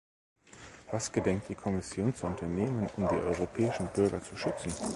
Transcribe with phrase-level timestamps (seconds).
[0.91, 4.73] Was gedenkt die Kommission zu unternehmen, um die europäischen Bürger zu schützen?